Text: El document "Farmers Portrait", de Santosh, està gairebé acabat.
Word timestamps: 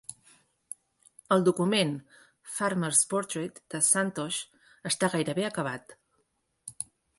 El 1.35 1.43
document 1.49 1.91
"Farmers 2.55 3.03
Portrait", 3.13 3.63
de 3.75 3.83
Santosh, 3.91 4.41
està 4.93 5.13
gairebé 5.19 5.49
acabat. 5.53 5.97